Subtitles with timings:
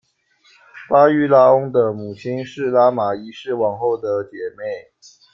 [0.89, 4.91] 巴育拉翁的母亲是拉玛一世王后的姐妹。